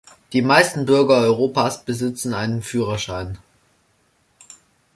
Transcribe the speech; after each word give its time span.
Die 0.33 0.41
meisten 0.41 0.87
Bürger 0.87 1.17
Europas 1.17 1.83
besitzen 1.85 2.33
einen 2.33 2.63
Führerschein. 2.63 3.37